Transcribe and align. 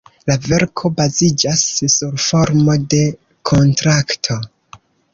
La 0.29 0.35
verko 0.45 0.89
baziĝas 1.01 1.61
sur 1.97 2.17
formo 2.25 2.81
de 2.97 3.05
kontrakto. 3.51 4.43